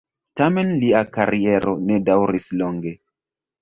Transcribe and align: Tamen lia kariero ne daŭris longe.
Tamen 0.39 0.71
lia 0.85 1.03
kariero 1.19 1.77
ne 1.91 2.03
daŭris 2.11 2.53
longe. 2.63 2.99